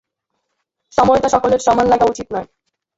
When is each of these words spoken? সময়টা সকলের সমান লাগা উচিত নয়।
সময়টা 0.93 1.27
সকলের 1.29 1.59
সমান 1.59 1.85
লাগা 1.89 2.05
উচিত 2.05 2.27
নয়। 2.33 2.47